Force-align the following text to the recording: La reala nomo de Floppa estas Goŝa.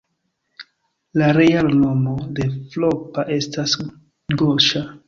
La 1.21 1.27
reala 1.37 1.75
nomo 1.83 2.17
de 2.41 2.49
Floppa 2.73 3.31
estas 3.39 3.81
Goŝa. 4.45 4.89